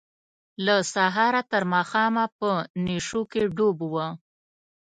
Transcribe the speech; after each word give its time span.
له 0.65 0.75
سهاره 0.93 1.41
تر 1.51 1.63
ماښامه 1.73 2.25
په 2.39 2.49
نشو 2.85 3.21
کې 3.31 3.41
ډوب 3.55 3.77
وه. 3.93 4.07